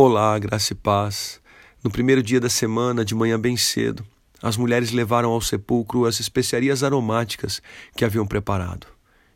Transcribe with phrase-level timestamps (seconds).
[0.00, 1.40] Olá, graça e paz.
[1.82, 4.06] No primeiro dia da semana, de manhã bem cedo,
[4.40, 7.60] as mulheres levaram ao sepulcro as especiarias aromáticas
[7.96, 8.86] que haviam preparado.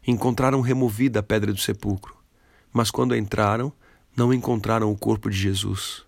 [0.06, 2.16] Encontraram removida a pedra do sepulcro,
[2.72, 3.72] mas quando entraram,
[4.16, 6.04] não encontraram o corpo de Jesus.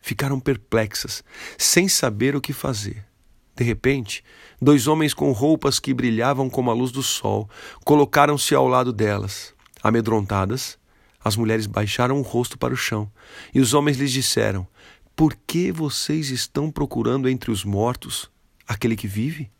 [0.00, 1.22] Ficaram perplexas,
[1.56, 3.06] sem saber o que fazer.
[3.54, 4.24] De repente,
[4.60, 7.48] dois homens com roupas que brilhavam como a luz do sol
[7.84, 9.54] colocaram-se ao lado delas.
[9.80, 10.76] Amedrontadas,
[11.24, 13.10] as mulheres baixaram o rosto para o chão,
[13.54, 14.66] e os homens lhes disseram:
[15.16, 18.30] Por que vocês estão procurando entre os mortos
[18.68, 19.50] aquele que vive?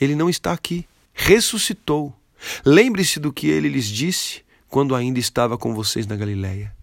[0.00, 2.18] Ele não está aqui, ressuscitou.
[2.64, 6.74] Lembre-se do que ele lhes disse quando ainda estava com vocês na Galiléia.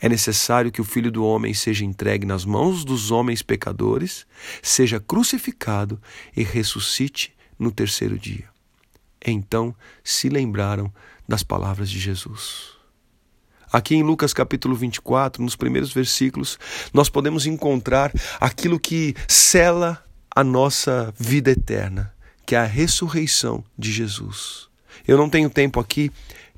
[0.00, 4.26] É necessário que o Filho do Homem seja entregue nas mãos dos homens pecadores,
[4.62, 6.00] seja crucificado
[6.36, 8.48] e ressuscite no terceiro dia.
[9.24, 9.74] Então
[10.04, 10.92] se lembraram
[11.26, 12.75] das palavras de Jesus.
[13.72, 16.58] Aqui em Lucas capítulo 24, nos primeiros versículos,
[16.92, 20.02] nós podemos encontrar aquilo que cela
[20.34, 22.14] a nossa vida eterna,
[22.44, 24.68] que é a ressurreição de Jesus.
[25.06, 26.10] Eu não tenho tempo aqui,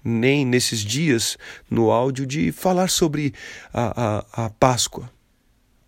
[0.04, 1.38] nem nesses dias,
[1.70, 3.32] no áudio, de falar sobre
[3.72, 5.10] a, a, a Páscoa.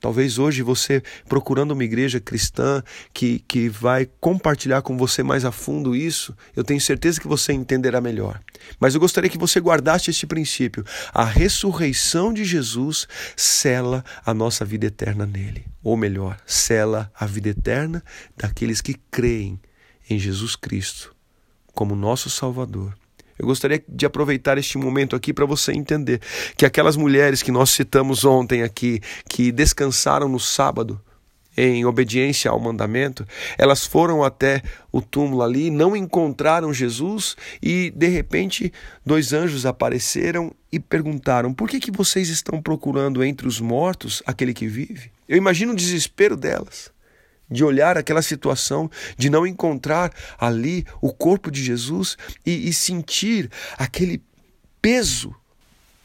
[0.01, 5.53] Talvez hoje você, procurando uma igreja cristã que, que vai compartilhar com você mais a
[5.53, 8.41] fundo isso, eu tenho certeza que você entenderá melhor.
[8.78, 13.06] Mas eu gostaria que você guardasse este princípio: a ressurreição de Jesus
[13.37, 15.67] cela a nossa vida eterna nele.
[15.83, 18.03] Ou melhor, cela a vida eterna
[18.37, 19.61] daqueles que creem
[20.09, 21.15] em Jesus Cristo
[21.73, 23.00] como nosso Salvador
[23.41, 26.21] eu gostaria de aproveitar este momento aqui para você entender
[26.59, 31.01] que aquelas mulheres que nós citamos ontem aqui, que descansaram no sábado,
[31.57, 38.09] em obediência ao mandamento, elas foram até o túmulo ali, não encontraram Jesus e de
[38.09, 38.73] repente
[39.05, 44.53] dois anjos apareceram e perguntaram: "Por que que vocês estão procurando entre os mortos aquele
[44.53, 46.93] que vive?" Eu imagino o desespero delas
[47.51, 53.50] de olhar aquela situação, de não encontrar ali o corpo de Jesus e, e sentir
[53.77, 54.22] aquele
[54.81, 55.34] peso,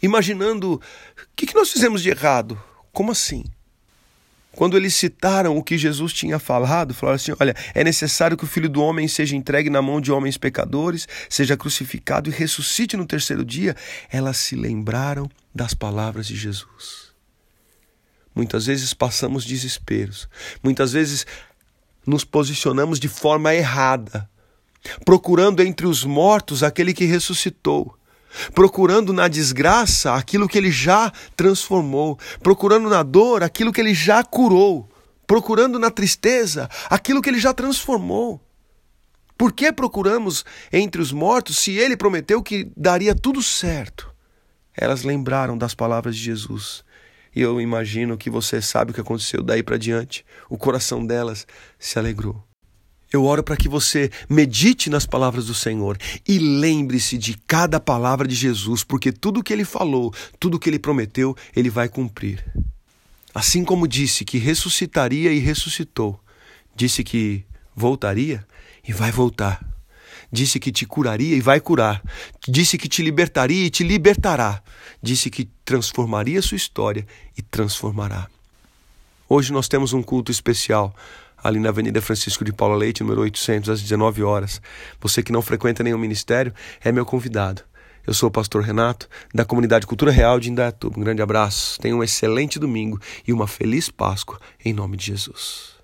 [0.02, 0.82] imaginando o
[1.36, 2.62] que, que nós fizemos de errado?
[2.92, 3.44] Como assim?
[4.56, 8.48] Quando eles citaram o que Jesus tinha falado, falaram assim: Olha, é necessário que o
[8.48, 13.06] filho do homem seja entregue na mão de homens pecadores, seja crucificado e ressuscite no
[13.06, 13.76] terceiro dia.
[14.10, 17.05] Elas se lembraram das palavras de Jesus.
[18.36, 20.28] Muitas vezes passamos desesperos.
[20.62, 21.26] Muitas vezes
[22.06, 24.30] nos posicionamos de forma errada,
[25.06, 27.98] procurando entre os mortos aquele que ressuscitou,
[28.54, 34.22] procurando na desgraça aquilo que ele já transformou, procurando na dor aquilo que ele já
[34.22, 34.90] curou,
[35.26, 38.42] procurando na tristeza aquilo que ele já transformou.
[39.38, 44.14] Por que procuramos entre os mortos se ele prometeu que daria tudo certo?
[44.74, 46.84] Elas lembraram das palavras de Jesus
[47.36, 50.26] e eu imagino que você sabe o que aconteceu daí para diante.
[50.50, 51.46] O coração delas
[51.78, 52.42] se alegrou.
[53.12, 55.98] Eu oro para que você medite nas palavras do Senhor
[56.28, 60.80] e lembre-se de cada palavra de Jesus, porque tudo que ele falou, tudo que ele
[60.80, 62.44] prometeu, ele vai cumprir.
[63.34, 66.20] Assim como disse que ressuscitaria e ressuscitou,
[66.76, 67.46] disse que
[67.76, 68.46] voltaria
[68.88, 69.75] e vai voltar.
[70.32, 72.02] Disse que te curaria e vai curar.
[72.48, 74.62] Disse que te libertaria e te libertará.
[75.02, 77.06] Disse que transformaria sua história
[77.38, 78.28] e transformará.
[79.28, 80.96] Hoje nós temos um culto especial
[81.44, 84.62] ali na Avenida Francisco de Paula Leite, número 800, às 19 horas.
[85.00, 86.54] Você que não frequenta nenhum ministério
[86.84, 87.62] é meu convidado.
[88.08, 91.00] Eu sou o pastor Renato, da comunidade Cultura Real de Indaiatuba.
[91.00, 95.75] Um grande abraço, tenha um excelente domingo e uma feliz Páscoa, em nome de Jesus.